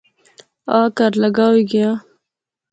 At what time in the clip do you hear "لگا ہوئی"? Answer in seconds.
1.23-1.63